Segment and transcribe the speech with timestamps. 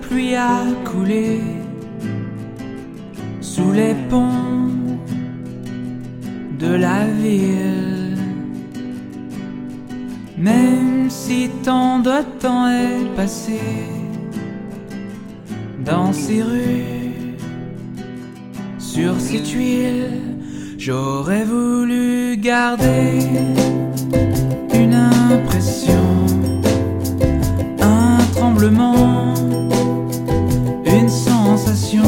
[0.00, 1.40] pluie a coulé
[3.40, 4.98] sous les ponts
[6.58, 8.16] de la ville.
[10.36, 13.60] Même si tant de temps est passé
[15.84, 17.36] dans ces rues,
[18.78, 20.20] sur ces tuiles,
[20.78, 23.20] j'aurais voulu garder
[31.12, 32.02] sensation,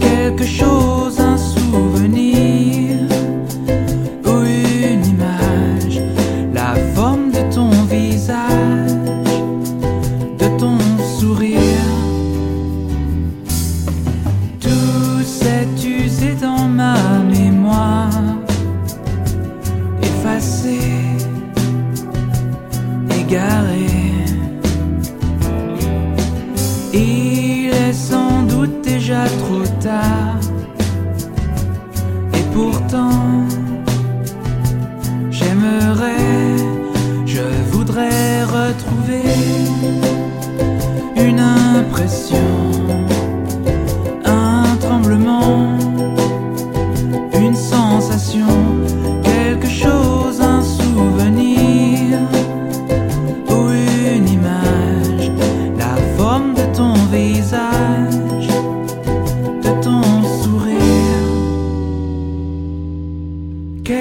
[0.00, 1.23] quelque chose,
[28.66, 30.40] déjà trop tard,
[32.32, 33.43] et pourtant,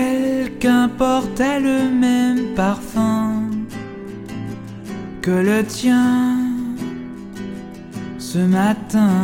[0.04, 3.50] Quelqu'un portait le même parfum
[5.22, 6.40] que le tien
[8.18, 9.16] ce matin.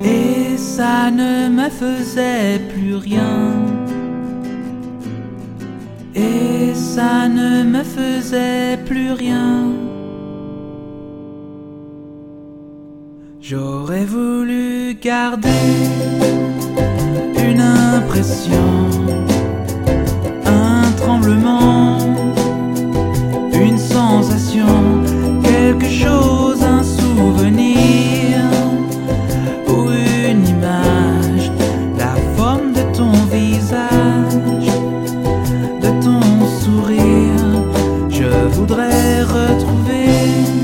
[0.00, 3.42] Et ça ne me faisait plus rien.
[6.14, 9.66] Et ça ne me faisait plus rien.
[13.40, 16.22] J'aurais voulu garder
[20.44, 21.96] un tremblement,
[23.54, 24.66] une sensation,
[25.42, 28.38] quelque chose, un souvenir
[29.66, 29.88] ou
[30.28, 31.50] une image,
[31.98, 34.68] la forme de ton visage,
[35.80, 37.62] de ton sourire.
[38.10, 40.61] Je voudrais retrouver.